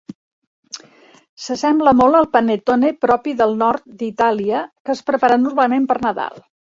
S'assembla 1.47 1.91
molt 1.99 2.19
al 2.19 2.25
panettone, 2.37 2.91
propi 3.05 3.33
del 3.41 3.53
nord 3.59 3.83
d'Itàlia, 3.99 4.63
que 4.89 4.93
es 4.95 5.03
prepara 5.11 5.39
normalment 5.43 5.87
per 5.93 5.99
Nadal. 6.07 6.41